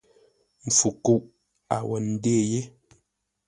[0.65, 1.21] Mpfu kúʼ
[1.73, 2.61] a wó ndê yé.